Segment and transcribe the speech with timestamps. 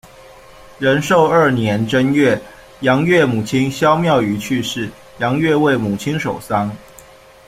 [0.79, 2.41] 仁寿二年正月，
[2.79, 4.89] 杨岳母亲萧妙瑜去世，
[5.19, 6.75] 杨岳为母亲守丧。